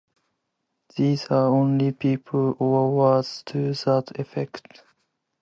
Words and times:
There 0.97 1.15
are 1.29 1.49
only 1.53 1.91
people; 1.91 2.55
or 2.57 2.91
words 2.91 3.43
to 3.45 3.67
that 3.71 4.11
effect. 4.19 4.81